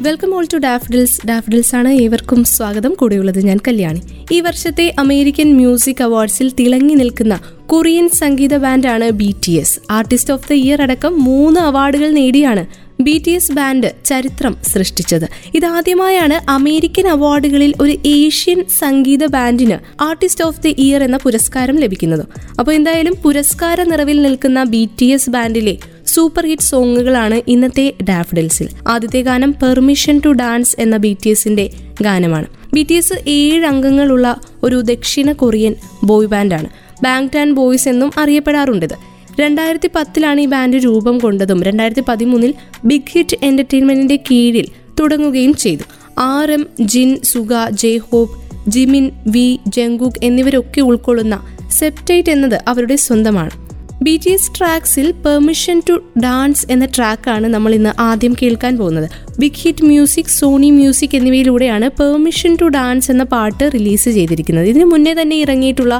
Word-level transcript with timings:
Welcome 0.00 0.34
all 0.34 0.46
to 0.52 0.56
daffodils 0.56 1.26
daffodils 1.26 1.74
ആണ് 1.76 1.88
ഏവർക്കും 1.88 2.44
സ്വാഗതം. 2.44 2.94
കൂടെയുള്ളത് 2.94 3.44
ഞാൻ 3.44 3.58
കല്യാണി. 3.68 4.02
ഈ 4.32 4.40
വർഷത്തെ 4.40 4.94
അമേരിക്കൻ 4.98 5.56
മ്യൂസിക് 5.56 6.02
അവാർഡ്സിൽ 6.02 6.52
തിളങ്ങി 6.60 6.94
നിൽക്കുന്ന 6.94 7.40
കൊറിയൻ 7.66 8.08
സംഗീത 8.08 8.56
ബാൻഡാണ് 8.56 9.10
B 9.10 9.34
T 9.46 9.52
S 9.52 9.80
artist 9.90 10.32
of 10.32 10.48
the 10.50 10.52
year 10.52 10.82
അടക്കം 10.82 11.24
മൂന്ന് 11.24 11.60
അവാർഡുകൾ 11.60 12.10
നേടിയാണ് 12.10 12.66
ബി 13.02 13.22
ടി 13.26 13.30
എസ് 13.30 13.52
ബാൻഡ് 13.52 13.92
ചരിത്രം 14.04 14.56
സൃഷ്ടിച്ചത്. 14.62 15.28
ഇതാദ്യമായാണ് 15.54 16.50
അമേരിക്കൻ 16.50 17.08
അവാർഡുകളിൽ 17.08 17.74
ഒരു 17.80 17.98
ഏഷ്യൻ 18.06 18.64
സംഗീത 18.78 19.26
ബാൻഡിന് 19.26 20.02
ആർട്ടിസ്റ്റ് 20.02 20.44
ഓഫ് 20.44 20.62
ദി 20.62 20.74
ഇയർ 20.78 21.02
എന്ന 21.02 21.16
പുരസ്കാരം 21.16 21.76
ലഭിക്കുന്നത്. 21.76 22.24
അപ്പോൾ 22.58 22.72
എന്തായാലും 22.72 23.14
പുരസ്കാര 23.22 23.82
നിറവിൽ 23.82 24.22
നിൽക്കുന്ന 24.22 24.64
ബി 24.64 24.88
ടി 25.00 25.06
എസ് 25.06 25.30
ബാൻഡിലെ 25.30 25.78
സൂപ്പർ 26.06 26.46
ഹിറ്റ് 26.46 26.62
സോങ്ങുകളാണ് 26.62 27.42
ഇന്നത്തെ 27.48 27.94
ഡാഫ്ഡിൽസിൽ. 28.02 28.68
ആദ്യത്തെ 28.88 29.20
ഗാനം 29.20 29.54
പെർമിഷൻ 29.62 30.20
ടു 30.24 30.28
ഡാൻസ് 30.28 30.76
എന്ന 30.78 30.96
ബി 30.96 31.16
ടി 31.24 31.30
എസിന്റെ 31.30 31.70
ഗാനമാണ്. 32.02 32.46
ബി 32.74 32.82
ടി 32.82 32.94
എസ് 32.94 33.12
ഏഴ് 33.26 33.64
അംഗങ്ങളുള്ള 33.64 34.40
ഒരു 34.62 34.80
ദക്ഷിണ 34.80 35.32
കൊറിയൻ 35.32 35.74
ബോയ് 36.04 36.26
ബാൻഡാണ്. 36.26 36.68
ബാങ് 37.02 37.28
ടാൻ 37.34 37.52
ബോയ്സ് 37.52 37.88
എന്നും 37.88 38.12
അറിയപ്പെടാറുണ്ട് 38.18 38.94
രണ്ടായിരത്തി 39.40 39.90
പത്തിലാണ് 39.94 40.40
ഈ 40.40 40.46
ബാൻഡ് 40.46 40.76
രൂപം 40.76 41.18
കൊണ്ടതും 41.18 41.62
രണ്ടായിരത്തി 41.62 42.02
പതിമൂന്നിൽ 42.08 42.54
ബിഗ് 42.84 43.10
ഹിറ്റ് 43.10 43.36
എന്റർടൈൻമെന്റിന്റെ 43.42 44.16
കീഴിൽ 44.16 44.66
തുടങ്ങുകയും 45.00 45.54
ചെയ്തു. 45.54 45.82
R 46.18 46.52
M 46.52 46.66
Jin 46.80 47.20
Suga 47.22 47.52
J 47.70 47.96
Hope 47.96 48.70
Jimin 48.70 49.10
V 49.26 49.60
Jungkook 49.68 50.20
എന്നിവരൊക്കെ 50.22 50.80
ഉൾക്കൊള്ളുന്ന 50.80 51.46
സെപ്റ്റൈറ്റ് 51.70 52.30
എന്നത് 52.30 52.60
അവരുടെ 52.68 52.96
സ്വന്തമാണ്. 52.96 53.65
ബി 54.06 54.12
ടി 54.24 54.30
എസ് 54.36 54.50
ട്രാക്സിൽ 54.56 55.06
പെർമിഷൻ 55.24 55.76
ടു 55.88 55.94
ഡാൻസ് 56.24 56.64
എന്ന 56.74 56.84
ട്രാക്കാണ് 56.96 57.46
നമ്മൾ 57.54 57.72
ഇന്ന് 57.76 57.92
ആദ്യം 58.08 58.32
കേൾക്കാൻ 58.40 58.72
പോകുന്നത്. 58.80 59.06
Big 59.42 59.60
Hit 59.62 59.86
Music 59.90 60.32
Sony 60.38 60.68
Music 60.78 61.14
എന്നിവയിലൂടെയാണ് 61.18 61.86
permission 62.00 62.52
to 62.60 62.66
dance 62.76 63.08
എന്ന 63.14 63.24
പാട്ട് 63.34 63.64
റിലീസ് 63.76 64.10
ചെയ്തിരിക്കുന്നത്. 64.16 64.68
ഇതിനു 64.72 64.86
മുന്നേ 64.92 65.14
തന്നെ 65.20 65.38
ഇറങ്ങിയിട്ടുള്ള 65.44 65.96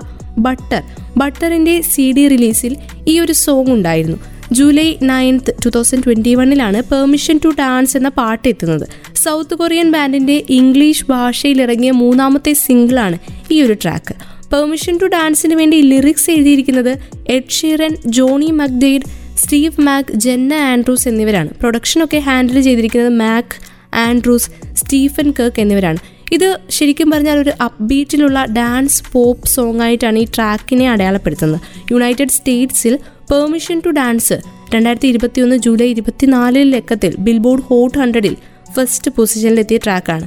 ബട്ടർ 0.47 0.83
ബട്ടറിന്റെ 1.23 1.75
സി 1.93 2.07
ഡി 2.17 2.25
റിലീസിൽ 2.35 2.73
ഈ 3.13 3.17
ഒരു 3.25 3.37
സോങ് 3.45 3.73
ഉണ്ടായിരുന്നു. 3.77 4.19
July 4.59 4.89
ninth 5.11 5.53
two 5.65 5.69
thousand 5.77 6.05
twenty 6.07 6.33
വണ്ണിലാണ് 6.41 6.81
permission 6.93 7.37
to 7.45 7.51
dance 7.63 7.95
എന്ന 8.01 8.09
പാട്ട് 8.21 8.47
എത്തുന്നത്. 8.53 8.87
സൗത്ത് 9.25 9.55
കൊറിയൻ 9.61 9.91
ബാൻഡിന്റെ 9.97 10.39
ഇംഗ്ലീഷ് 10.61 11.07
ഭാഷയിൽ 11.13 11.61
ഇറങ്ങിയ 11.67 11.93
മൂന്നാമത്തെ 12.05 12.55
സിംഗിളാണ് 12.65 13.19
ഈ 13.55 13.59
ഒരു 13.67 13.77
ട്രാക്ക് 13.85 14.15
പെർമിഷൻ 14.53 14.97
ടു 14.97 15.07
ഡാൻസിന് 15.07 15.55
വേണ്ടി 15.55 15.81
ലിറിക്സ് 15.81 16.31
എഴുതിയിരിക്കുന്നത് 16.31 16.93
Ed 17.27 17.55
Sheeran 17.59 17.97
Johnny 18.07 18.51
McDaid 18.51 19.09
Steve 19.37 19.81
Mac 19.81 20.13
Jenna 20.15 20.55
Andrews 20.55 21.09
എന്നിവരാണ്. 21.09 21.51
പ്രൊഡക്ഷനൊക്കെ 21.61 22.19
ഹാൻഡിൽ 22.19 22.61
ചെയ്തിരിക്കുന്നത് 22.61 23.19
മാക് 23.19 23.57
ആൻഡ്രൂസ് 23.95 24.51
സ്റ്റീഫൻ 24.77 25.35
കർക്ക് 25.39 25.61
എന്നിവരാണ്. 25.61 25.99
ഇത് 26.33 26.59
ശരിക്കും 26.71 27.11
പറഞ്ഞാൽ 27.11 27.39
ഒരു 27.39 27.53
അപ്ബീറ്റിലുള്ള 27.61 28.45
ഡാൻസ് 28.45 29.03
പോപ്പ് 29.13 29.49
സോങ് 29.49 29.81
ആയിട്ടാണ് 29.81 30.19
ഈ 30.19 30.27
ട്രാക്കിനെ 30.35 30.91
അടയാളപ്പെടുത്തുന്നത്. 30.91 31.61
യുണൈറ്റഡ് 31.93 32.29
സ്റ്റേറ്റ്സിൽ 32.29 32.99
പെർമിഷൻ 33.31 33.83
ടു 33.85 33.89
ഡാൻസ് 33.89 34.37
രണ്ടായിരത്തി 34.75 35.07
ഇരുപത്തിയൊന്ന് 35.07 35.57
ജൂലൈ 35.57 35.87
ഇരുപത്തിനാലിൽ 35.87 36.71
ലക്കത്തിൽ 36.71 37.15
ബിൽബോർഡ് 37.19 37.63
ഹോട്ട് 37.63 37.99
ഹൺഡ്രഡിൽ 37.99 38.37
ഫസ്റ്റ് 38.77 39.11
പൊസിഷനിലെത്തിയ 39.11 39.79
ട്രാക്കാണ് 39.85 40.27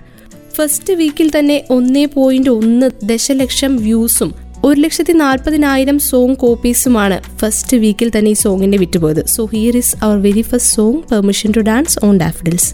ഫസ്റ്റ് 0.59 0.93
വീക്കിൽ 0.99 1.27
തന്നെ 1.35 1.57
ഒന്നേ 1.75 2.05
പോയിന്റ് 2.15 2.51
ഒന്ന് 2.59 2.87
ദശലക്ഷം 3.11 3.73
വ്യൂസും 3.85 4.31
ഒരു 4.67 4.79
ലക്ഷത്തി 4.83 5.13
നാൽപ്പതിനായിരം 5.21 5.97
സോങ് 6.07 6.35
കോപ്പീസുമാണ് 6.41 7.17
ഫസ്റ്റ് 7.41 7.77
വീക്കിൽ 7.83 8.09
തന്നെ 8.15 8.31
ഈ 8.35 8.39
സോങ്ങിന്റെ 8.41 8.79
വിറ്റുപോയത് 8.81 9.21
so 9.35 9.43
here 9.53 9.75
is 9.81 9.95
our 10.05 10.17
very 10.25 10.43
first 10.49 10.71
song 10.77 10.99
permission 11.11 11.55
to 11.57 11.63
dance 11.71 11.97
on 12.09 12.15
daffodils 12.23 12.69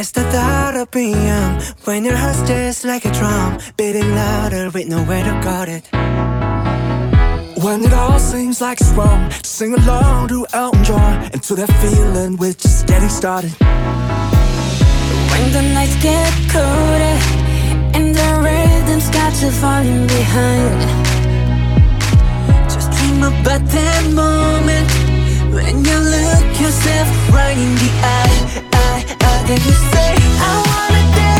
It's 0.00 0.10
the 0.12 0.22
thought 0.26 0.76
of 0.76 0.86
PM 0.90 1.50
when 1.86 2.04
your 2.04 2.16
heart's 2.16 2.40
just 2.44 2.82
like 2.84 3.04
a 3.04 3.12
drum, 3.12 3.50
beating 3.78 4.10
louder 4.14 4.64
with 4.68 4.88
nowhere 4.88 5.22
to 5.22 5.34
guard 5.46 5.70
it. 5.70 5.84
When 7.58 7.80
it 7.82 7.94
all 7.94 8.18
seems 8.22 8.58
like 8.60 8.80
it's 8.80 8.92
wrong, 8.92 9.22
sing 9.52 9.74
along 9.74 10.20
to 10.28 10.40
Elton 10.54 10.84
John 10.84 11.14
and 11.32 11.42
to 11.42 11.54
that 11.56 11.74
feeling 11.82 12.34
we're 12.36 12.58
just 12.58 12.80
getting 12.86 13.12
started. 13.12 13.54
When 15.30 15.52
the 15.52 15.62
nights 15.74 15.96
get 16.02 16.32
colder 16.52 17.16
and 17.96 18.14
the 18.14 18.28
rhythm's 18.44 19.08
got 19.10 19.32
you 19.42 19.50
falling 19.50 20.06
behind, 20.06 20.80
just 22.72 22.90
dream 22.96 23.22
about 23.22 23.64
that 23.76 24.02
moment 24.12 24.88
when 25.54 25.84
you 25.84 25.98
look 26.14 26.60
yourself 26.60 27.08
right 27.32 27.56
in 27.56 27.74
the 27.82 27.90
eye. 28.16 28.36
eye, 28.72 29.16
eye 29.28 29.42
then 29.48 29.60
you 29.68 29.76
say, 29.92 30.10
I 30.48 30.52
wanna 30.68 31.02
dance. 31.16 31.37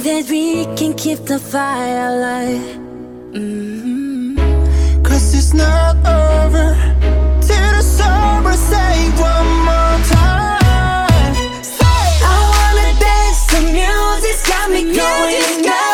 That 0.00 0.28
we 0.30 0.64
can 0.76 0.94
keep 0.94 1.18
the 1.24 1.38
fire 1.38 2.08
alive. 2.08 2.76
Mm-hmm. 3.32 5.02
Cause 5.02 5.34
it's 5.34 5.52
not 5.54 5.96
over 6.06 6.74
till 7.40 7.70
the 7.76 7.82
summer 7.82 8.52
say 8.52 9.10
one 9.18 9.50
more 9.68 9.98
time. 10.06 11.34
Say, 11.64 12.00
I 12.22 12.38
wanna 12.54 13.00
dance, 13.00 13.46
the 13.52 13.60
music's 13.72 14.48
got 14.48 14.70
me 14.70 14.94
going. 14.94 15.87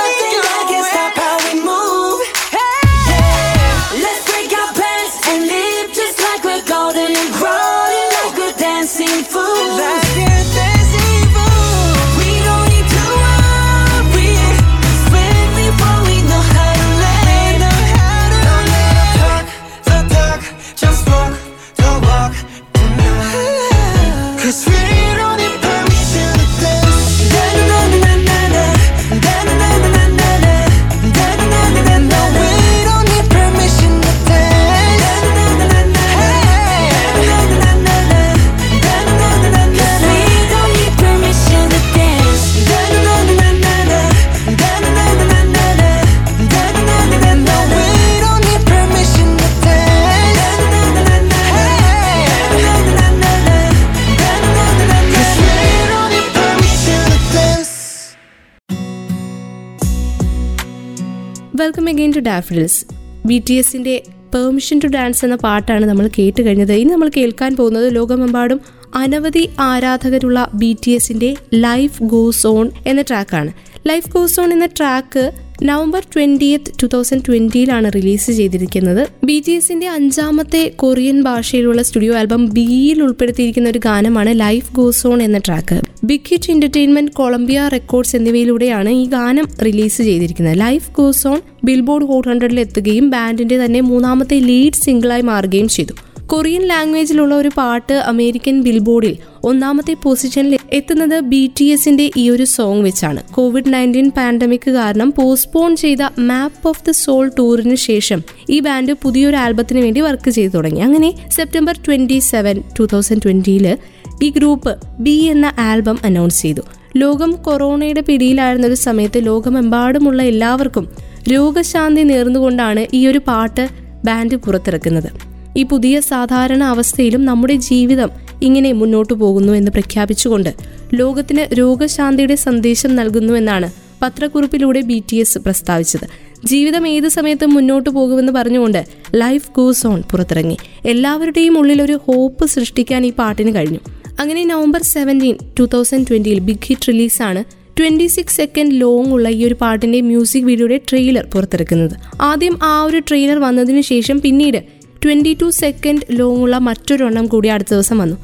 To 62.16 62.20
daffodils 62.20 62.78
B 63.26 63.42
T 63.48 63.54
എസിന്റെ 63.54 64.02
permission 64.34 64.80
to 64.84 64.86
dance 64.86 65.24
എന്ന 65.24 65.36
പാട്ടാണ് 65.36 65.84
നമ്മൾ 65.84 66.10
കേട്ട് 66.18 66.42
കഴിഞ്ഞത്. 66.42 66.72
ഇനി 66.72 66.90
നമ്മൾ 66.90 67.10
കേൾക്കാൻ 67.16 67.56
പോകുന്നത് 67.56 67.94
ലോകമെമ്പാടും 67.94 68.60
അനവധി 68.94 69.50
ആരാധകരുള്ള 69.58 70.50
ബി 70.54 70.76
ടി 70.86 70.90
എസിന്റെ 70.90 71.36
ലൈഫ് 71.54 72.02
ഗോസ് 72.02 72.46
ഓൺ 72.46 72.70
എന്ന 72.86 73.02
ട്രാക്കാണ് 73.02 73.52
ലൈഫ് 73.86 74.10
ഗോസ് 74.10 74.40
ഓൺ 74.40 74.52
എന്ന 74.52 74.66
track 74.66 75.24
November 75.68 76.02
twentieth 76.14 76.72
two 76.82 76.86
thousand 76.86 77.24
ട്വന്റിയിലാണ് 77.26 77.88
release 77.94 78.30
ചെയ്തിരിക്കുന്നത്. 78.30 79.00
ബി 79.24 79.42
ടി 79.46 79.52
എസിന്റെ 79.52 79.88
അഞ്ചാമത്തെ 79.88 80.72
കൊറിയൻ 80.76 81.22
ഭാഷയിലുള്ള 81.22 81.82
സ്റ്റുഡിയോ 81.82 82.14
ആൽബം 82.14 82.42
ബിയിൽ 82.46 83.02
ഉൾപ്പെടുത്തിയിരിക്കുന്ന 83.02 83.68
ഒരു 83.68 83.78
ഗാനമാണ് 83.78 84.40
ലൈഫ് 84.40 84.68
ഗോസ് 84.72 85.06
ഓൺ 85.06 85.22
എന്ന 85.22 85.38
track 85.38 85.78
Big 86.04 86.28
Hit 86.28 86.50
Entertainment 86.50 87.12
Columbia 87.12 87.68
Records 87.72 88.16
എന്നിവയിലൂടെയാണ് 88.16 88.88
ഈ 88.88 89.04
ഗാനം 89.06 89.48
റിലീസ് 89.64 90.02
ചെയ്തിരിക്കുന്നത്. 90.02 90.58
Life 90.58 90.90
goes 90.96 91.26
on 91.26 91.40
Billboard 91.64 92.04
hot 92.04 92.28
ഹൺഡ്രഡിൽ 92.28 92.60
എത്തുകയും 92.60 93.10
ബാൻഡിന്റെ 93.10 93.64
തന്നെ 93.64 93.80
മൂന്നാമത്തെ 93.80 94.38
ലീഡ് 94.38 94.80
സിംഗിളായി 94.84 95.22
മാറുകയും 95.22 95.68
ചെയ്തു. 95.68 95.96
കൊറിയൻ 96.34 96.62
ലാംഗ്വേജിലുള്ള 96.68 97.34
ഒരു 97.34 97.50
പാട്ട് 97.56 97.92
അമേരിക്കൻ 97.92 98.62
ബിൽബോർഡിൽ 98.62 99.16
ഒന്നാമത്തെ 99.44 99.94
പൊസിഷനിൽ 100.02 100.58
എത്തുന്നത് 100.72 101.20
ബി 101.20 101.50
ടി 101.60 101.64
എസിന്റെ 101.64 102.10
ഈ 102.16 102.30
ഒരു 102.30 102.44
സോങ് 102.44 102.82
വെച്ചാണ്. 102.84 103.34
കോവിഡ് 103.34 103.72
നയന്റീൻ 103.72 104.10
പാൻഡമിക് 104.10 104.70
കാരണം 104.70 105.10
പോസ്റ്റ്പോൺ 105.18 105.76
ചെയ്ത 105.76 105.98
മാപ്പ് 106.18 106.68
ഓഫ് 106.68 106.82
ദ 106.88 106.90
സോൾ 106.90 107.30
ടൂറിന് 107.38 107.74
ശേഷം 107.74 108.22
ഈ 108.50 108.60
ബാൻഡ് 108.60 108.92
പുതിയൊരു 108.92 109.36
ആൽബത്തിന് 109.36 109.80
വേണ്ടി 109.80 110.00
വർക്ക് 110.00 110.30
ചെയ്തു 110.30 110.52
തുടങ്ങി. 110.52 110.80
അങ്ങനെ 110.80 111.10
September 111.32 111.76
twenty 111.86 112.18
seven 112.18 112.62
two 112.78 112.86
thousand 112.92 113.22
ട്വന്റിയിൽ 113.24 113.78
ഈ 114.22 114.30
ഗ്രൂപ്പ് 114.30 114.74
ബി 114.98 115.16
എന്ന 115.34 115.52
ആൽബം 115.58 115.98
അനൗൺസ് 116.04 116.42
ചെയ്തു. 116.42 116.64
ലോകം 116.96 117.32
കൊറോണയുടെ 117.32 118.00
പിടിയിലായിരുന്ന 118.00 118.66
ഒരു 118.66 118.74
സമയത്ത് 118.74 119.26
ലോകമെമ്പാടുമുള്ള 119.26 120.22
എല്ലാവർക്കും 120.22 120.88
രോഗശാന്തി 121.32 122.02
നേർന്നുകൊണ്ടാണ് 122.02 122.86
ഈ 122.94 123.06
ഒരു 123.06 123.18
പാട്ട് 123.28 123.68
ബാൻഡ് 124.04 124.36
പുറത്തിറക്കുന്നത്. 124.36 125.33
ഈ 125.56 125.62
പുതിയ 125.62 126.00
സാധാരണ 126.00 126.62
അവസ്ഥയിലും 126.64 127.24
നമ്മുടെ 127.24 127.54
ജീവിതം 127.54 128.10
ഇങ്ങനെ 128.42 128.72
മുന്നോട്ടു 128.72 129.14
പോകുന്നു 129.14 129.52
എന്ന് 129.52 129.70
പ്രഖ്യാപിച്ചുകൊണ്ട് 129.70 130.50
ലോകത്തിന് 130.94 131.58
രോഗശാന്തിയുടെ 131.58 132.34
സന്ദേശം 132.34 132.96
നൽകുന്നു 132.96 133.34
എന്നാണ് 133.34 133.84
പത്രക്കുറിപ്പിലൂടെ 134.02 134.80
ബി 134.80 135.02
ടി 135.10 135.16
എസ് 135.16 135.38
പ്രസ്താവിച്ചത്. 135.38 136.06
ജീവിതം 136.44 136.88
ഏത് 136.88 137.08
സമയത്തും 137.08 137.54
മുന്നോട്ട് 137.54 137.90
പോകുമെന്ന് 137.90 138.32
പറഞ്ഞുകൊണ്ട് 138.32 138.84
ലൈഫ് 139.14 139.50
ഗോസ് 139.56 139.86
ഓൺ 139.86 140.00
പുറത്തിറങ്ങി. 140.00 140.56
എല്ലാവരുടെയും 140.86 141.58
ഉള്ളിൽ 141.58 141.82
ഒരു 141.82 142.00
ഹോപ്പ് 142.06 142.46
സൃഷ്ടിക്കാൻ 142.46 143.06
ഈ 143.06 143.10
പാട്ടിന് 143.10 143.54
കഴിഞ്ഞു. 143.54 143.80
അങ്ങനെ 144.20 144.44
നവംബർ 144.44 144.82
സെവന്റീൻ 144.82 145.36
ടൂ 145.58 145.64
തൗസൻഡ് 145.64 146.06
ട്വന്റിയിൽ 146.10 146.38
ബിഗ് 146.38 146.64
ഹിറ്റ് 146.64 146.88
റിലീസാണ് 146.88 147.44
ട്വന്റി 147.80 148.06
സിക്സ് 148.06 148.36
സെക്കൻഡ് 148.36 148.80
ലോങ് 148.80 149.12
ഉള്ള 149.12 149.28
ഈ 149.28 149.44
ഒരു 149.44 149.54
പാട്ടിന്റെ 149.54 150.00
മ്യൂസിക് 150.00 150.44
വീഡിയോയുടെ 150.44 150.80
ട്രെയിലർ 150.88 151.24
പുറത്തിറക്കുന്നത്. 151.34 151.94
ആദ്യം 152.20 152.58
ആ 152.62 152.82
ഒരു 152.82 152.98
ട്രെയിലർ 152.98 153.38
വന്നതിന് 153.38 153.80
ശേഷം 153.80 154.20
പിന്നീട് 154.20 154.73
ട്വന്റി 155.04 155.32
ടു 155.42 155.50
സെക്കൻഡ് 155.50 156.00
ലോങ് 156.10 156.42
ഉള്ള 156.42 156.58
മറ്റൊരെണ്ണം 156.58 157.26
കൂടി 157.26 157.48
അടുത്ത 157.48 157.68
ദിവസം 157.68 157.98
വന്നു. 157.98 158.16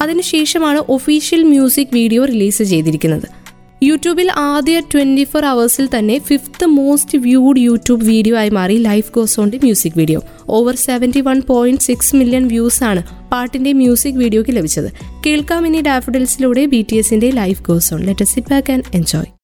അതിനുശേഷമാണ് 0.00 0.78
ഒഫീഷ്യൽ 0.88 1.42
മ്യൂസിക് 1.42 1.88
വീഡിയോ 1.92 2.24
റിലീസ് 2.24 2.62
ചെയ്തിരിക്കുന്നത്. 2.62 3.28
യൂട്യൂബിൽ 3.82 4.30
ആദ്യ 4.30 4.80
ട്വന്റി 4.80 5.24
ഫോർ 5.24 5.44
അവേഴ്സിൽ 5.44 5.88
തന്നെ 5.98 6.18
fifth 6.18 6.66
most 6.66 7.18
viewed 7.18 7.60
YouTube 7.60 8.04
video 8.04 8.36
ആയി 8.36 8.48
മാറി 8.48 8.76
life 8.76 9.12
goes 9.12 9.36
ഗോസോന്റെ 9.36 9.58
music 9.58 9.92
video. 9.96 10.22
Over 10.48 10.74
seventy 10.74 11.20
one 11.20 11.42
point 11.48 11.80
six 11.80 12.16
million 12.16 12.48
views 12.48 12.84
ആണ് 12.84 13.02
പാട്ടിന്റെ 13.32 13.72
മ്യൂസിക് 13.72 14.14
വീഡിയോയ്ക്ക് 14.14 14.52
ലഭിച്ചത്. 14.52 14.92
കേൾക്കാം 15.26 15.66
ഇനി 15.66 15.80
ഡാഫഡിൽസിലൂടെ 15.80 16.66
ബി 16.66 16.86
ടി 16.90 16.96
എസിന്റെ 16.96 17.30
life 17.30 17.62
goes on 17.62 18.02
let 18.02 18.24
sit 18.24 18.48
back 18.50 18.72
and 18.72 18.84
enjoy 18.94 19.37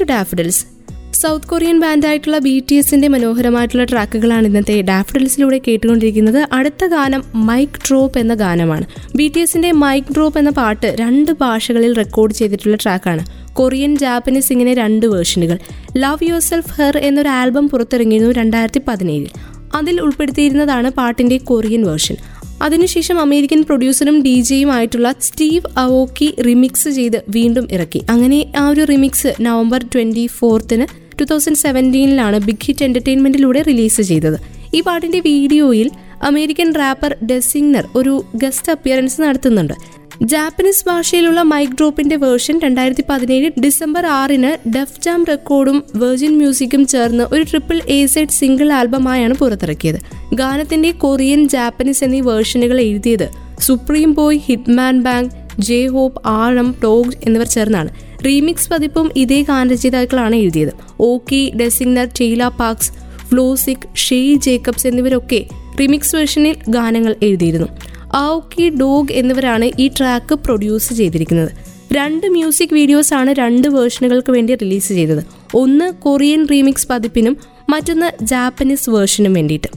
to 0.00 0.04
daffodils 0.04 0.78
south 1.14 1.46
Korean 1.46 1.80
ബാൻഡായിട്ടുള്ള 1.80 2.38
B 2.38 2.62
T 2.70 2.74
എസിന്റെ 2.74 3.08
മനോഹരമായിട്ടുള്ള 3.08 3.84
ട്രാക്കുകളാണ് 3.84 4.46
ഇന്നത്തെ 4.46 4.82
ഡാഫഡിൽസിലൂടെ 4.82 5.60
കേട്ടുകൊണ്ടിരിക്കുന്നത്. 5.68 6.46
അടുത്ത 6.52 6.86
ഗാനം 6.86 7.24
മൈക്ക് 7.34 7.72
ഡ്രോപ്പ് 7.72 8.18
എന്ന 8.18 8.34
ഗാനമാണ്. 8.34 8.84
ബി 9.16 9.32
ടി 9.36 9.40
എസിന്റെ 9.40 9.72
മൈക്ക് 9.72 10.12
ഡ്രോപ്പ് 10.12 10.38
എന്ന 10.38 10.50
പാട്ട് 10.50 10.96
രണ്ട് 11.00 11.32
ഭാഷകളിൽ 11.32 11.96
റെക്കോർഡ് 11.96 12.34
ചെയ്തിട്ടുള്ള 12.34 12.76
ട്രാക്കാണ്. 12.76 13.26
കൊറിയൻ 13.52 13.98
ജാപ്പനീസ് 13.98 14.52
ഇങ്ങനെ 14.52 14.74
രണ്ട് 14.74 15.06
വേർഷനുകൾ 15.06 15.58
ലവ് 15.96 16.24
യുവർ 16.24 16.40
സെൽഫ് 16.40 16.80
ഹെർ 16.80 16.98
എന്നൊരു 16.98 17.28
ആൽബം 17.28 17.68
പുറത്തിറങ്ങിയിരുന്നു 17.68 18.32
രണ്ടായിരത്തി 18.32 18.80
പതിനേഴിൽ. 18.88 19.30
അതിൽ 19.74 20.00
ഉൾപ്പെടുത്തിയിരുന്നതാണ് 20.00 20.90
പാട്ടിന്റെ 20.90 21.36
കൊറിയൻ 21.38 21.86
വേർഷൻ 21.86 22.16
അതിനുശേഷം 22.62 23.20
അമേരിക്കൻ 23.20 23.62
പ്രൊഡ്യൂസറും 23.62 24.22
ഡി 24.22 24.40
ജെയും 24.40 24.70
ആയിട്ടുള്ള 24.72 25.14
സ്റ്റീവ് 25.20 25.62
അവോക്കി 25.76 26.34
റിമിക്സ് 26.46 26.88
ചെയ്ത് 26.88 27.18
വീണ്ടും 27.28 27.68
ഇറക്കി. 27.72 28.00
അങ്ങനെ 28.08 28.52
ആ 28.56 28.68
ഒരു 28.68 28.84
റിമിക്സ് 28.84 29.32
നവംബർ 29.40 29.82
ട്വന്റി 29.94 30.26
ഫോർത്തിന് 30.26 30.86
ടു 31.20 31.24
തൗസൻഡ് 31.24 31.56
സെവന്റീനിലാണ് 31.56 32.38
ബിഗ് 32.38 32.64
ഹിറ്റ് 32.64 32.84
എന്റർടൈൻമെന്റിലൂടെ 32.84 33.62
റിലീസ് 33.62 34.00
ചെയ്തത്. 34.00 34.38
ഈ 34.74 34.80
പാട്ടിന്റെ 34.80 35.20
വീഡിയോയിൽ 35.20 35.90
അമേരിക്കൻ 36.22 36.72
റാപ്പർ 36.72 37.16
ഡെസിഗ്നർ 37.30 37.84
ഒരു 37.94 38.24
ഗസ്റ്റ് 38.34 38.72
അപ്പിയറൻസ് 38.72 39.20
നടത്തുന്നുണ്ട്. 39.20 39.74
ജാപ്പനീസ് 40.22 40.84
ഭാഷയിലുള്ള 40.84 41.42
മൈക്ക് 41.42 41.72
ഡ്രോപ്പിന്റെ 41.72 42.16
വേർഷൻ 42.16 42.60
രണ്ടായിരത്തി 42.64 43.04
പതിനേഴ് 43.08 43.50
ഡിസംബർ 43.60 44.06
ആറിന് 44.06 44.68
ഡെഫ് 44.68 45.00
ജാം 45.02 45.24
റെക്കോർഡും 45.24 45.84
വെർജിൻ 45.96 46.38
മ്യൂസിക്കും 46.38 46.86
ചേർന്ന് 46.86 47.24
ഒരു 47.34 47.42
ട്രിപ്പിൾ 47.42 47.80
എ 47.88 48.06
സൈഡ് 48.06 48.28
സിംഗിൾ 48.28 48.72
ആൽബമായാണ് 48.72 49.34
പുറത്തിറക്കിയത്. 49.34 49.98
ഗാനത്തിന്റെ 50.34 50.90
കൊറിയൻ 50.90 51.48
ജാപ്പനീസ് 51.48 52.04
എന്നീ 52.04 52.20
വേർഷനുകൾ 52.20 52.80
എഴുതിയത് 52.80 53.28
Supreme 53.60 54.12
Boy 54.12 54.38
Hitman 54.38 55.02
Bang 55.02 55.32
J 55.58 55.86
Hope 55.86 56.22
ആഴം 56.26 56.74
ടോഗ് 56.82 57.12
എന്നിവർ 57.26 57.46
ചേർന്നാണ്. 57.46 57.90
റീമിക്സ് 58.26 58.70
പതിപ്പും 58.70 59.10
ഇതേ 59.16 59.42
ഗാനരചയിതാക്കളാണ് 59.42 60.36
എഴുതിയത്. 60.36 60.72
Aoki 61.00 61.52
Desiigner 61.56 62.06
Tayla 62.20 62.48
Parx 62.48 62.92
Flowsik 63.28 63.96
Shae 63.96 64.34
Jacobs 64.34 64.86
എന്നിവരൊക്കെ 64.86 65.46
remix 65.80 66.16
വേർഷനിൽ 66.16 66.56
ഗാനങ്ങൾ 66.68 67.14
എഴുതിയിരുന്നു. 67.22 67.68
ആക്കി 68.14 68.68
ഡോഗ് 68.68 69.12
എന്നിവരാണ് 69.12 69.70
ഈ 69.78 69.88
ട്രാക്ക് 69.88 70.34
പ്രൊഡ്യൂസ് 70.34 70.94
ചെയ്തിരിക്കുന്നത്. 70.94 71.50
രണ്ട് 71.92 72.26
മ്യൂസിക് 72.26 72.74
വീഡിയോസ് 72.74 73.14
ആണ് 73.14 73.34
രണ്ട് 73.38 73.68
വേർഷനുകൾക്ക് 73.68 74.32
വേണ്ടി 74.32 74.54
റിലീസ് 74.54 74.88
ചെയ്തത്. 74.88 75.24
ഒന്ന് 75.54 75.92
കൊറിയൻ 75.92 76.46
റീമിക്സ് 76.50 76.88
പതിപ്പിനും 76.88 77.36
മറ്റൊന്ന് 77.68 78.24
ജാപ്പനീസ് 78.24 78.90
വേർഷനും 78.90 79.32
വേണ്ടിയിട്ട്. 79.32 79.68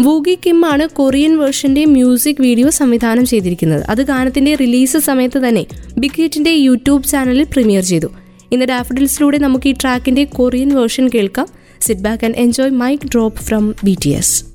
വൂഗി 0.00 0.38
കിം 0.46 0.66
ആണ് 0.66 0.88
കൊറിയൻ 0.88 1.38
വേർഷന്റെ 1.38 1.84
മ്യൂസിക് 1.84 2.42
വീഡിയോ 2.42 2.70
സംവിധാനം 2.70 3.26
ചെയ്തിരിക്കുന്നത്. 3.26 3.84
അത് 3.88 4.02
ഗാനത്തിന്റെ 4.02 4.54
റിലീസ് 4.54 4.96
സമയത്ത് 4.96 5.38
തന്നെ 5.38 5.66
ബിഗ് 5.98 6.22
ഹിറ്റിന്റെ 6.22 6.50
യൂട്യൂബ് 6.50 7.04
ചാനലിൽ 7.04 7.44
പ്രീമിയർ 7.44 7.82
ചെയ്തു. 7.82 8.06
ഇന്ന് 8.52 8.66
ഡാഫഡിൽസിലൂടെ 8.66 9.38
നമുക്ക് 9.38 9.68
ഈ 9.68 9.72
ട്രാക്കിന്റെ 9.72 10.24
കൊറിയൻ 10.24 10.74
വേർഷൻ 10.74 11.08
കേൾക്കാം. 11.08 11.46
Sit 11.80 12.00
back 12.00 12.24
and 12.24 12.36
enjoy 12.36 12.70
mic 12.70 13.04
drop 13.06 13.38
from 13.38 13.74
B 13.84 13.96
T 14.04 14.08
S 14.08 14.49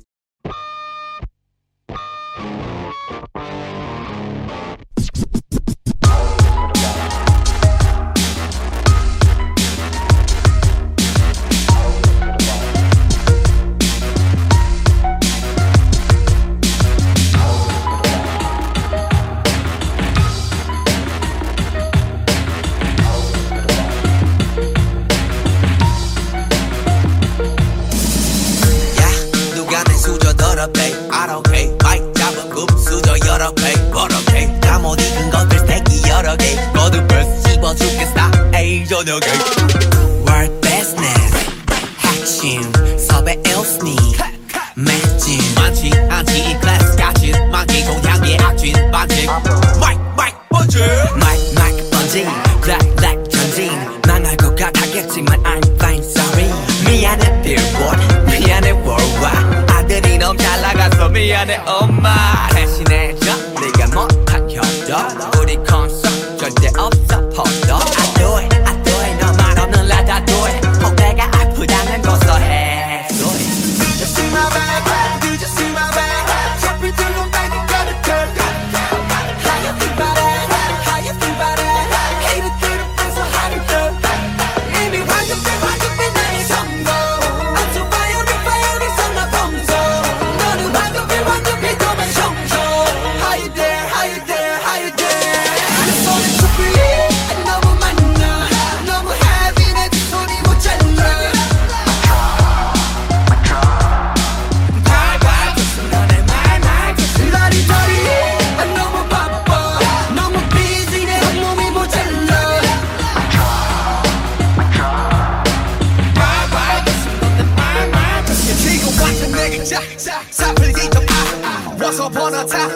사플리데이터 120.30 121.00
파. 121.00 121.84
와서 121.84 122.08
번호타 122.08 122.68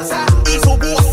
이소 0.48 0.76
모았어. 0.76 1.12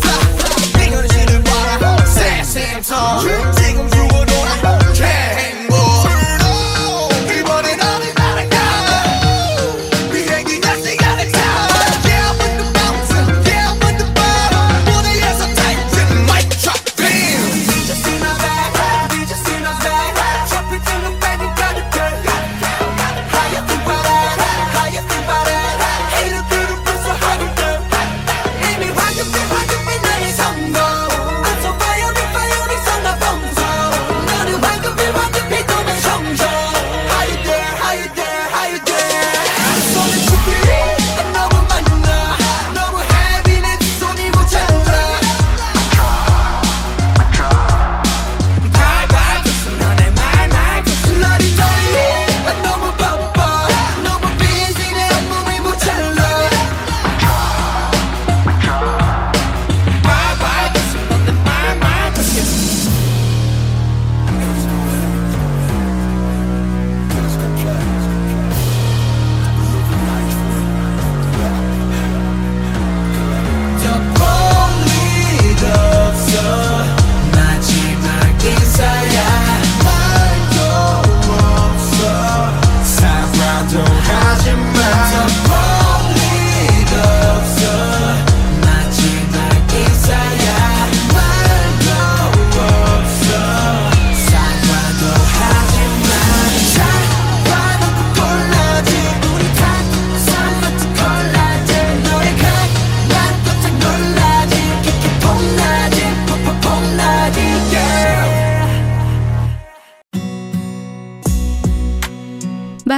내 0.76 0.88
네 0.90 0.96
현실을 0.96 1.42
봐라. 1.44 1.96
새샘터 2.06 3.20
지금 3.52 3.88
죽어도 3.90 4.44
나 4.62 4.78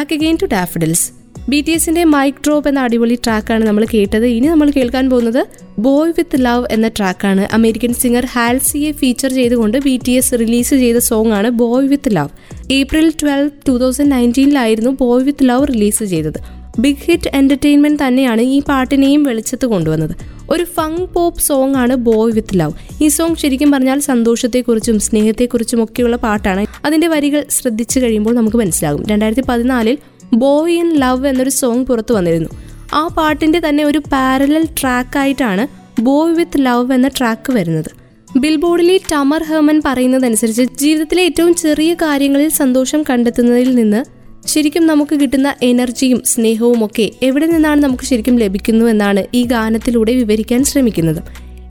back 0.01 0.15
again 0.17 0.37
to 0.41 0.47
Daffodils 0.53 1.07
B 1.51 1.59
T 1.67 1.73
എസിന്റെ 1.77 2.03
മൈക്ക് 2.13 2.43
ഡ്രോപ്പ് 2.45 2.69
എന്ന 2.69 2.85
അടിപൊളി 2.87 3.17
ട്രാക്കാണ് 3.25 3.65
നമ്മൾ 3.69 3.85
കേട്ടത്. 3.93 4.25
ഇനി 4.37 4.47
നമ്മൾ 4.53 4.69
കേൾക്കാൻ 4.77 5.05
പോകുന്നത് 5.13 5.41
ബോയ് 5.85 6.13
വിത്ത് 6.19 6.39
ലവ് 6.47 6.65
എന്ന 6.75 6.89
ട്രാക്കാണ് 6.99 7.43
അമേരിക്കൻ 7.57 7.93
സിംഗർ 8.03 8.27
ഹാൽസിയെ 8.35 8.91
ഫീച്ചർ 9.01 9.31
ചെയ്തുകൊണ്ട് 9.39 9.77
ബി 9.87 9.95
ടി 10.07 10.13
എസ് 10.21 10.39
റിലീസ് 10.43 10.77
ചെയ്ത 10.83 11.01
സോങ് 11.09 11.33
ആണ് 11.39 11.49
boy 11.61 11.89
with 11.93 12.13
love 12.17 12.33
April 12.79 13.09
twelve 13.23 13.51
two 13.69 13.75
thousand 13.83 14.13
നയന്റീനിലായിരുന്നു 14.17 14.93
boy 15.03 15.25
with 15.29 15.49
love 15.51 15.67
release 15.73 16.07
ചെയ്തത്. 16.15 16.41
ബിഗ് 16.85 17.05
ഹിറ്റ് 17.07 17.31
എന്റർടൈൻമെന്റ് 17.41 18.01
തന്നെയാണ് 18.07 18.43
ഈ 18.57 18.61
പാട്ടിനെയും 18.71 19.23
വെളിച്ചത്ത് 19.23 19.67
കൊണ്ടുവന്നത്. 19.67 20.15
ഒരു 20.51 20.65
ഫങ് 20.65 21.07
പോപ്പ് 21.07 21.41
സോങ് 21.41 21.75
ആണ് 21.75 21.95
ബോയ് 21.95 22.33
വിത്ത് 22.33 22.59
ലവ് 22.61 22.73
ഈ 23.05 23.09
സോങ് 23.09 23.37
ശരിക്കും 23.37 23.71
പറഞ്ഞാൽ 23.71 24.01
സന്തോഷത്തെക്കുറിച്ചും 24.01 25.01
സ്നേഹത്തെക്കുറിച്ചും 25.01 25.85
ഒക്കെയുള്ള 25.85 26.17
പാട്ടാണ്. 26.17 26.67
അതിന്റെ 26.85 27.07
വരികൾ 27.07 27.45
ശ്രദ്ധിച്ചു 27.51 28.01
കഴിയുമ്പോൾ 28.01 28.35
നമുക്ക് 28.35 28.57
മനസ്സിലാകും. 28.57 29.07
രണ്ടായിരത്തി 29.07 29.41
പതിനാലിൽ 29.49 29.99
ബോയ് 30.35 30.75
ഇൻ 30.75 30.97
ലവ് 30.97 31.27
എന്നൊരു 31.27 31.51
സോങ് 31.51 31.85
പുറത്തു 31.85 32.15
വന്നിരുന്നു. 32.15 32.49
ആ 32.95 33.07
പാട്ടിന്റെ 33.07 33.61
തന്നെ 33.69 33.85
ഒരു 33.85 33.99
പാരലൽ 33.99 34.65
ട്രാക്കായിട്ടാണ് 34.81 35.65
ബോയ് 36.01 36.35
വിത്ത് 36.35 36.65
ലവ് 36.67 36.93
എന്ന 36.93 37.09
ട്രാക്ക് 37.09 37.53
വരുന്നത്. 37.53 37.91
ബിൽബോർഡിലെ 38.39 39.01
ടമർ 39.13 39.43
ഹെർമൻ 39.43 39.83
പറയുന്നതനുസരിച്ച് 39.85 40.63
ജീവിതത്തിലെ 40.63 41.23
ഏറ്റവും 41.23 41.55
ചെറിയ 41.55 41.95
കാര്യങ്ങളിൽ 41.95 42.49
സന്തോഷം 42.49 43.05
കണ്ടെത്തുന്നതിൽ 43.11 43.75
നിന്ന് 43.75 44.20
ശരിക്കും 44.47 44.87
നമുക്ക് 44.87 45.21
കിട്ടുന്ന 45.21 45.55
എനർജിയും 45.63 46.23
സ്നേഹവും 46.25 46.85
ഒക്കെ 46.85 47.11
എവിടെ 47.23 47.47
നിന്നാണ് 47.47 47.83
നമുക്ക് 47.83 48.05
ശരിക്കും 48.05 48.39
ലഭിക്കുന്നു 48.39 48.85
എന്നാണ് 48.85 49.25
ഈ 49.35 49.45
ഗാനത്തിലൂടെ 49.45 50.13
വിവരിക്കാൻ 50.13 50.65
ശ്രമിക്കുന്നത്. 50.65 51.23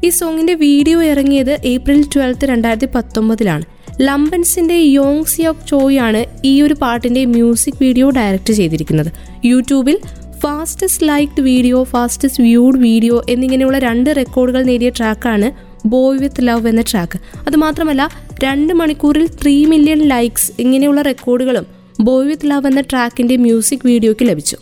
ഈ 0.05 0.09
സോങ്ങിന്റെ 0.09 0.53
വീഡിയോ 0.53 1.03
ഇറങ്ങിയത് 1.03 1.59
ഏപ്രിൽ 1.65 2.05
ട്വൽത്ത് 2.15 2.45
രണ്ടായിരത്തി 2.45 2.85
പത്തൊമ്പതിലാണ് 2.95 3.65
ലംബൻസിന്റെ 4.01 4.75
യോങ് 4.75 5.25
സിയോക് 5.25 5.67
ചോയ് 5.67 5.97
ആണ് 5.97 6.25
ഈ 6.45 6.61
ഒരു 6.61 6.73
പാട്ടിന്റെ 6.73 7.25
മ്യൂസിക് 7.25 7.79
വീഡിയോ 7.81 8.09
ഡയറക്റ്റ് 8.09 8.53
ചെയ്തിരിക്കുന്നത്. 8.53 9.11
യൂട്യൂബിൽ 9.45 9.97
fastest 10.41 11.07
liked 11.07 11.41
video 11.41 11.83
fastest 11.83 12.43
viewed 12.43 12.77
video 12.77 13.23
എന്നിങ്ങനെയുള്ള 13.29 13.79
രണ്ട് 13.79 14.15
റെക്കോർഡുകൾ 14.15 14.63
നേടിയ 14.63 14.89
ട്രാക്കാണ് 14.89 15.51
ബോയ് 15.87 16.19
വിത്ത് 16.19 16.47
ലവ് 16.47 16.67
എന്ന 16.67 16.81
ട്രാക്ക്. 16.81 17.19
അതുമാത്രമല്ല 17.47 18.09
രണ്ട് 18.43 18.73
മണിക്കൂറിൽ 18.73 19.27
ത്രീ 19.41 19.65
മില്യൺ 19.65 19.97
ലൈക്സ് 19.97 20.51
ഇങ്ങനെയുള്ള 20.59 21.01
റെക്കോർഡുകളും 21.01 21.78
ബോയ് 22.07 22.27
വിത്ത് 22.27 22.47
ലവ് 22.49 22.67
എന്ന 22.67 22.81
ട്രാക്കിന്റെ 22.81 23.35
മ്യൂസിക് 23.35 23.85
വീഡിയോയ്ക്ക് 23.87 24.25
ലഭിച്ചു. 24.29 24.57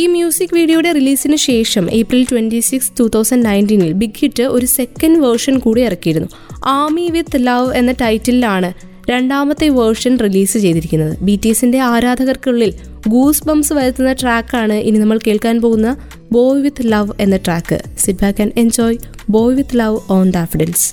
ഈ 0.00 0.06
മ്യൂസിക് 0.06 0.52
വീഡിയോയുടെ 0.56 0.90
റിലീസിന് 0.92 1.36
ശേഷം 1.46 1.84
April 1.98 2.22
twenty 2.30 2.60
six 2.68 2.90
two 2.98 3.04
thousand 3.14 3.44
നയന്റീനിൽ 3.48 3.92
big 3.92 4.18
hit 4.22 4.42
ഒരു 4.56 4.66
സെക്കൻഡ് 4.78 5.20
വേർഷൻ 5.24 5.58
കൂടി 5.58 5.80
ഇറക്കിയിരുന്നു. 5.80 6.28
ആമി 6.64 7.06
വിത്ത് 7.14 7.40
ലവ് 7.48 7.70
എന്ന 7.80 7.92
ടൈറ്റിലാണ് 8.02 8.70
രണ്ടാമത്തെ 9.10 9.68
വേർഷൻ 9.78 10.12
റിലീസ് 10.24 10.58
ചെയ്തിരിക്കുന്നത്. 10.58 11.14
ബി 11.26 11.36
ടി 11.44 11.48
എസിന്റെ 11.48 11.78
ആരാധകർക്കുള്ളിൽ 11.92 12.72
ഗൂസ് 13.08 13.44
ബംസ് 13.48 13.72
വരുത്തുന്ന 13.72 14.12
ട്രാക്കാണ് 14.12 14.74
ഇനി 14.88 14.98
നമ്മൾ 14.98 15.20
കേൾക്കാൻ 15.26 15.56
പോകുന്ന 15.60 15.88
ബോയ് 16.32 16.62
വിത്ത് 16.66 16.86
ലവ് 16.92 17.14
എന്ന 17.20 17.38
track. 17.46 17.78
Sit 18.04 18.20
back 18.24 18.42
and 18.42 18.52
enjoy 18.56 18.98
boy 19.30 19.56
with 19.60 19.78
love 19.82 19.98
on 20.10 20.30
Daffodils 20.30 20.88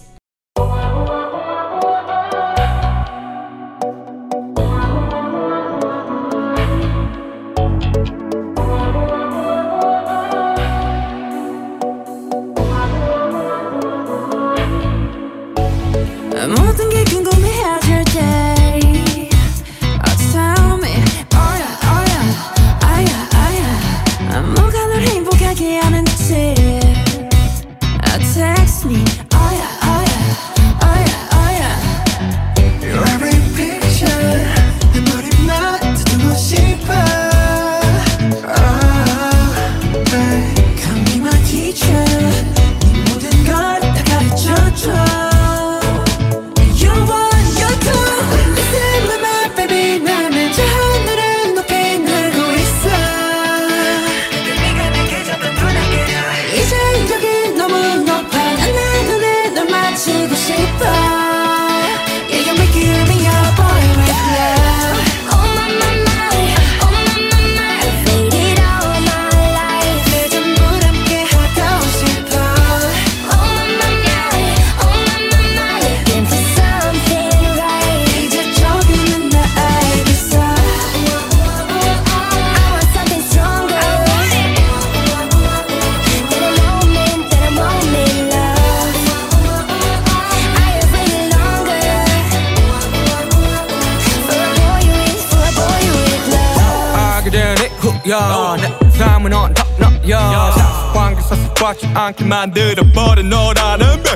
관계 101.10 101.22
사슬받지 101.22 101.88
않게 101.94 102.24
만들어버린 102.24 103.30
너라는 103.30 104.04
배 104.04 104.12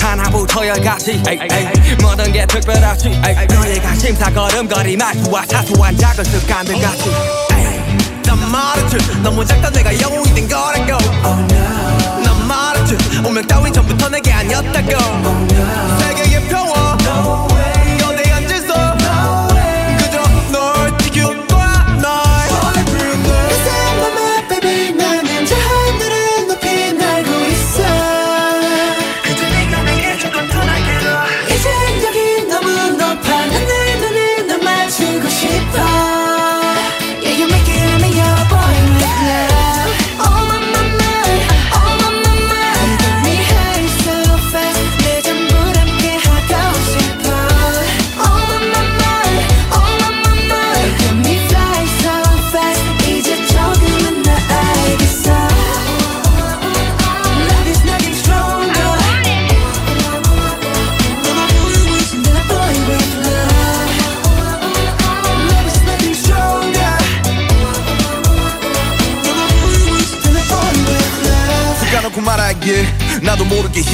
하나부터 0.00 0.66
열까지. 0.66 1.22
모든 2.00 2.32
게 2.32 2.44
특별하지. 2.44 3.08
에이. 3.08 3.46
너의 3.48 3.80
관심사 3.80 4.32
걸음걸이 4.32 4.96
말투와 4.96 5.44
사소한 5.46 5.96
작은 5.96 6.24
습관들 6.24 6.80
같이. 6.80 7.10
난 8.24 8.50
말했지. 8.50 9.22
너무 9.22 9.44
작다 9.44 9.70
내가 9.70 10.00
영웅이 10.00 10.34
된 10.34 10.48
거라고. 10.48 10.98
난 11.22 12.48
말했지. 12.48 12.96
운명 13.24 13.46
따윈 13.46 13.72
전부터 13.72 14.08
내게 14.08 14.32
아니었다고. 14.32 15.48
세계의 16.00 16.48
평화 16.48 17.51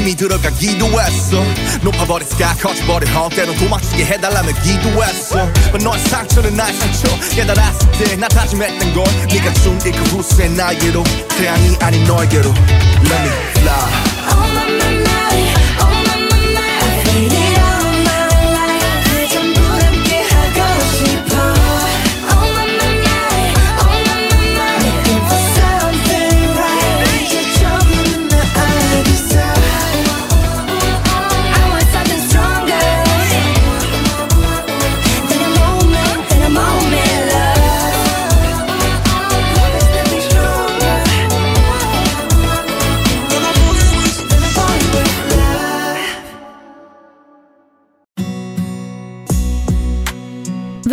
힘이 0.09 0.15
들어가기도 0.17 0.87
했어. 1.01 1.43
높아버린 1.83 2.27
스카 2.29 2.55
커져버린 2.55 3.09
헛 3.13 3.29
때론 3.31 3.55
도망치게 3.57 4.05
해달라며 4.07 4.53
기도했어. 4.63 5.53
But 5.71 5.85
너의 5.85 5.99
상처는 6.05 6.57
나의 6.57 6.73
상처. 6.75 7.09
깨달았을 7.35 7.93
때 7.93 8.17
나 8.17 8.27
다짐했던 8.29 8.95
건 8.95 9.05
네가 9.29 9.53
준게 9.55 9.91
그 9.91 9.99
후세 10.05 10.49
나에게로 10.49 11.05
태양이 11.37 11.77
아닌 11.81 12.05
너에게로. 12.05 12.49
Let 12.51 13.23
me 13.23 13.31
fly 13.59 15.18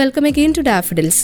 welcome 0.05 0.25
again 0.25 0.53
to 0.57 0.61
Daffodils. 0.61 1.21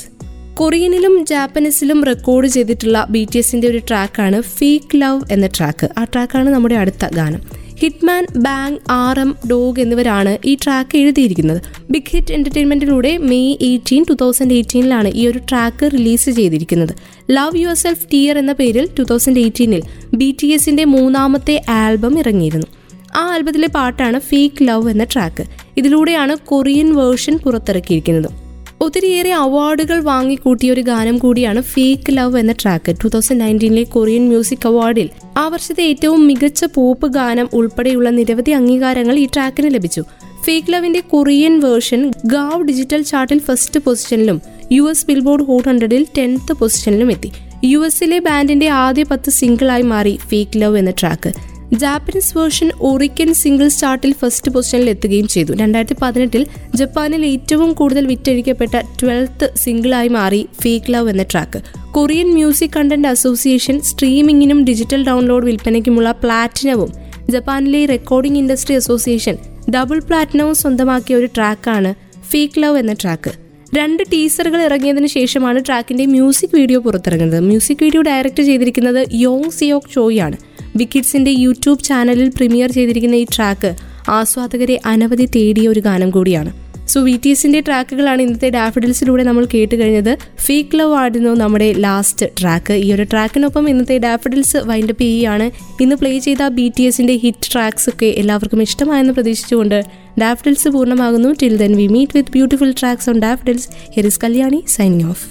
കൊറിയനിലും 0.53 1.25
ജാപ്പനീസിലും 1.25 2.03
റെക്കോർഡ് 2.03 2.47
ചെയ്തിട്ടുള്ള 2.47 3.07
ബി 3.09 3.27
ടി 3.33 3.37
എസിന്റെ 3.37 3.67
ഒരു 3.67 3.77
ട്രാക്കാണ് 3.77 4.41
ഫീക്ക് 4.41 5.01
ലവ് 5.01 5.21
എന്ന 5.31 5.47
ട്രാക്ക്. 5.47 5.89
ആ 5.97 6.03
ട്രാക്കാണ് 6.03 6.49
നമ്മുടെ 6.49 6.75
അടുത്ത 6.75 7.05
ഗാനം. 7.15 7.41
Hitman 7.81 8.27
Bang 8.37 8.77
R 8.89 9.19
M 9.19 9.35
Dogg 9.51 9.79
എന്നിവരാണ് 9.79 10.37
ഈ 10.45 10.57
ട്രാക്ക് 10.63 10.97
എഴുതിയിരിക്കുന്നത്. 10.97 11.61
ബിഗ് 11.91 12.09
ഹിറ്റ് 12.09 12.33
എന്റർടൈൻമെന്റിലൂടെ 12.33 13.17
മെയ് 13.17 13.57
എയ്റ്റീൻ 13.61 14.05
ടു 14.09 14.13
തൗസൻഡ് 14.13 14.53
എയ്റ്റീനിലാണ് 14.53 15.07
ഈ 15.07 15.27
ഒരു 15.27 15.37
ട്രാക്ക് 15.37 15.91
റിലീസ് 15.93 16.29
ചെയ്തിരിക്കുന്നത്. 16.29 16.93
ലവ് 17.31 17.57
യുവർ 17.57 17.75
സെൽഫ് 17.75 18.07
ടിയർ 18.13 18.37
എന്ന 18.37 18.51
പേരിൽ 18.51 18.89
ടു 18.99 19.03
തൗസൻഡ് 19.03 19.39
എയ്റ്റീനിൽ 19.39 19.83
ബി 20.13 20.35
ടി 20.43 20.47
എസിന്റെ 20.47 20.83
മൂന്നാമത്തെ 20.83 21.61
ആൽബം 21.69 22.19
ഇറങ്ങിയിരുന്നു. 22.19 22.67
ആ 23.15 23.31
ആൽബത്തിലെ 23.31 23.67
പാട്ടാണ് 23.67 24.19
ഫേക്ക് 24.19 24.67
ലവ് 24.67 24.89
എന്ന 24.89 25.03
ട്രാക്ക്. 25.03 25.43
ഇതിലൂടെയാണ് 25.77 26.35
കൊറിയൻ 26.35 26.95
വേർഷൻ 26.95 27.37
പുറത്തിറക്കിയിരിക്കുന്നത്. 27.37 28.40
ഒത്തിരിയേറെ 28.81 29.33
അവാർഡുകൾ 29.33 29.99
വാങ്ങിക്കൂട്ടിയ 29.99 30.71
ഒരു 30.71 30.81
ഗാനം 30.81 31.17
കൂടിയാണ് 31.17 31.61
ഫേക്ക് 31.61 32.17
ലവ് 32.17 32.39
എന്ന 32.39 32.51
ട്രാക്ക് 32.51 32.95
ടു 33.03 33.07
തൗസൻഡ് 33.07 33.41
നയന്റീനിലെ 33.41 33.83
കൊറിയൻ 33.83 34.27
മ്യൂസിക് 34.27 34.67
അവാർഡിൽ 34.67 35.09
ആ 35.37 35.47
വർഷത്തെ 35.47 35.83
ഏറ്റവും 35.83 36.27
മികച്ച 36.27 36.65
പോപ്പ് 36.65 37.07
ഗാനം 37.07 37.49
ഉൾപ്പെടെയുള്ള 37.53 38.09
നിരവധി 38.09 38.51
അംഗീകാരങ്ങൾ 38.51 39.15
ഈ 39.19 39.25
ട്രാക്കിന് 39.25 39.73
ലഭിച്ചു. 39.73 40.03
ഫേക്ക് 40.45 40.73
ലവിന്റെ 40.73 40.99
കൊറിയൻ 40.99 41.59
വേർഷൻ 41.59 42.11
ഗാവ് 42.25 42.63
ഡിജിറ്റൽ 42.63 43.01
ചാർട്ടിൽ 43.01 43.39
ഫസ്റ്റ് 43.39 43.79
പൊസിഷനിലും 43.79 44.41
യു 44.71 44.83
എസ് 44.89 45.05
ബിൽബോർഡ് 45.05 45.43
ഹോട്ട് 45.43 45.69
ഹൺഡ്രഡിൽ 45.69 46.07
ടെൻത്ത് 46.17 46.53
പൊസിഷനിലും 46.53 47.11
എത്തി. 47.11 47.31
യു 47.63 47.79
എസിലെ 47.79 48.19
ബാൻഡിന്റെ 48.19 48.69
ആദ്യ 48.69 49.03
പത്ത് 49.03 49.29
സിംഗിളായി 49.29 49.81
മാറി 49.81 50.19
ഫേക്ക് 50.29 50.61
ലവ് 50.61 50.77
എന്ന 50.77 50.91
track 50.91 51.50
Japanese 51.79 52.37
version 52.37 52.71
Oricon 52.81 53.33
single 53.33 53.67
ചാർട്ടിൽ 53.67 54.13
ഫസ്റ്റ് 54.13 54.51
പൊസിഷനിൽ 54.51 54.89
എത്തുകയും 54.89 55.27
ചെയ്തു. 55.27 55.53
രണ്ടായിരത്തി 55.53 55.95
പതിനെട്ടിൽ 56.01 56.47
ജപ്പാനിൽ 56.75 57.25
ഏറ്റവും 57.25 57.73
കൂടുതൽ 57.73 58.05
വിറ്റഴിക്കപ്പെട്ട 58.05 58.75
ട്വൽത്ത് 59.01 59.51
സിംഗിളായി 59.57 60.07
മാറി 60.07 60.47
ഫേക്ക് 60.61 60.93
ലവ് 60.93 61.09
എന്ന 61.09 61.23
track. 61.23 61.59
Korean 61.91 62.33
music 62.33 62.69
content 62.77 63.07
association 63.07 63.81
സ്ട്രീമിംഗിനും 63.81 64.65
digital 64.65 65.05
download 65.07 65.45
വിൽപ്പനയ്ക്കുമുള്ള 65.45 66.11
പ്ലാറ്റിനവും 66.11 66.91
ജപ്പാനിലെ 67.29 67.85
റെക്കോർഡിംഗ് 67.85 68.39
ഇൻഡസ്ട്രി 68.39 68.75
അസോസിയേഷൻ 68.75 69.37
ഡബിൾ 69.69 69.99
പ്ലാറ്റിനവും 69.99 70.55
സ്വന്തമാക്കിയ 70.55 71.15
ഒരു 71.15 71.25
ട്രാക്കാണ് 71.25 71.93
ഫേക്ക് 72.31 72.61
ലവ് 72.61 72.77
എന്ന 72.77 72.93
ട്രാക്ക്. 72.93 73.31
രണ്ട് 73.75 74.03
ടീസറുകൾ 74.03 74.61
ഇറങ്ങിയതിനു 74.61 75.07
ശേഷമാണ് 75.07 75.65
ട്രാക്കിന്റെ 75.65 76.05
മ്യൂസിക് 76.05 76.55
വീഡിയോ 76.55 76.79
പുറത്തിറങ്ങുന്നത്. 76.79 77.39
മ്യൂസിക് 77.39 77.77
വീഡിയോ 77.81 78.01
ഡയറക്റ്റ് 78.01 78.43
ചെയ്തിരിക്കുന്നത് 78.43 79.07
യോങ് 79.13 79.51
സിയോക് 79.51 79.93
ചോയാണ് 79.93 80.37
വിക്കിഡ്സിന്റെ 80.75 81.31
യൂട്യൂബ് 81.31 81.83
ചാനലിൽ 81.83 82.29
പ്രീമിയർ 82.29 82.71
ചെയ്തിരിക്കുന്ന 82.71 83.15
ഈ 83.15 83.25
ട്രാക്ക് 83.35 83.75
ആസ്വാദകരെ 84.09 84.81
അനവധി 84.85 85.25
തേടിയ 85.25 85.67
ഒരു 85.67 85.79
ഗാനം 85.79 86.09
കൂടിയാണ്. 86.09 86.51
സോ 86.87 87.01
വി 87.01 87.19
ടി 87.25 87.29
എസിന്റെ 87.29 87.59
ട്രാക്കുകളാണ് 87.59 88.21
ഇന്നത്തെ 88.21 88.49
ഡാഫിഡിൽസിലൂടെ 88.49 89.23
നമ്മൾ 89.23 89.47
കേട്ട് 89.53 89.75
കഴിഞ്ഞത് 89.75 90.17
ഫേക്ക് 90.45 90.79
ലവ് 90.79 90.95
ആയിരുന്നു 90.95 91.29
നമ്മുടെ 91.29 91.73
ലാസ്റ്റ് 91.73 92.25
ട്രാക്ക് 92.41 92.73
ഈ 92.73 92.93
ഒരു 92.93 93.03
ട്രാക്കിനൊപ്പം 93.03 93.69
ഇന്നത്തെ 93.69 93.97
ഡാഫിഡിൽസ് 93.97 94.57
വൈൻഡപ്പ് 94.57 95.01
ചെയ്യുകയാണ്. 95.01 95.51
ഇന്ന് 95.81 95.95
പ്ലേ 95.95 96.19
ചെയ്ത 96.19 96.47
ബി 96.47 96.71
ടി 96.77 96.83
എസിന്റെ 96.83 97.15
ഹിറ്റ് 97.15 97.53
ട്രാക്സ് 97.53 97.89
ഒക്കെ 97.89 98.05
എല്ലാവർക്കും 98.05 98.61
ഇഷ്ടമായെന്ന് 98.61 99.13
പ്രതീക്ഷിച്ചുകൊണ്ട് 99.13 99.83
Daffodils 100.21 100.67
പൂർണമാകുന്നു. 100.67 101.35
Till 101.41 101.57
then 101.57 101.75
we 101.75 101.87
meet 101.87 102.17
with 102.17 102.31
beautiful 102.31 102.73
tracks 102.79 103.09
on 103.09 103.19
Daffodils. 103.19 103.69
Here's 103.95 104.19
Kalyani 104.23 104.63
signing 104.67 105.09
off 105.09 105.25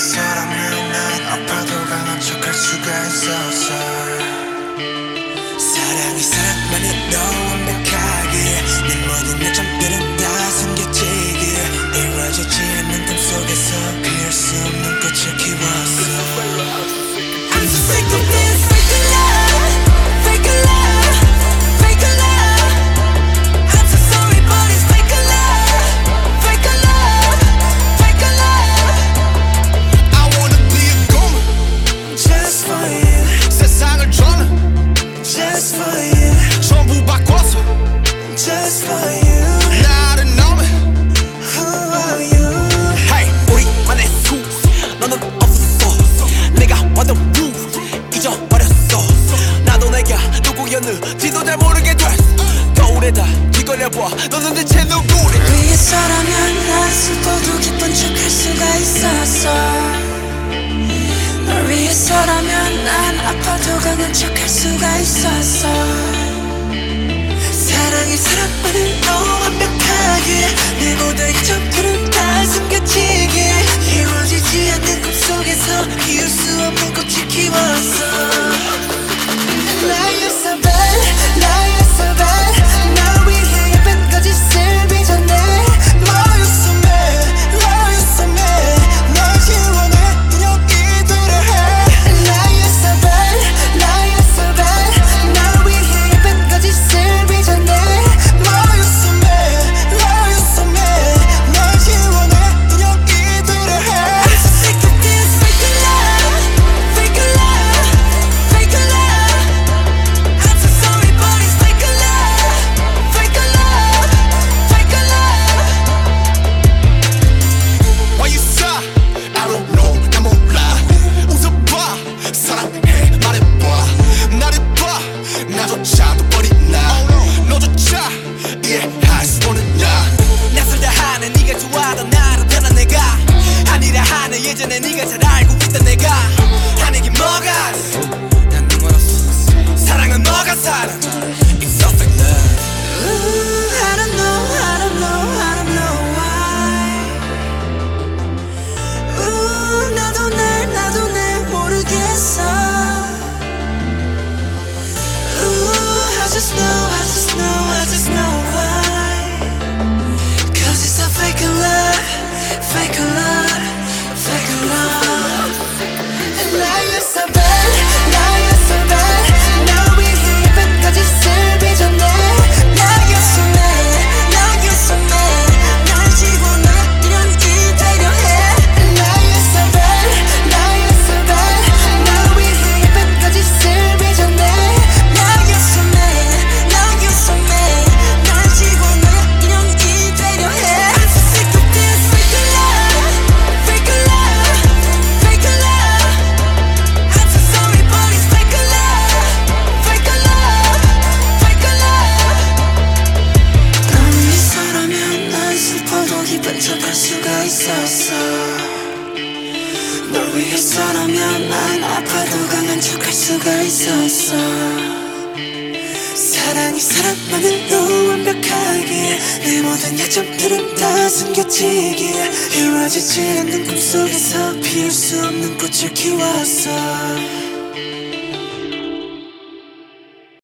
사람은 0.00 0.92
난 0.92 1.26
아파도 1.26 1.84
강한 1.84 2.20
척할 2.20 2.54
수가 2.54 3.06
있었어 3.06 3.68
사랑이 5.58 6.20
사랑만이 6.22 7.10
너. 7.10 7.39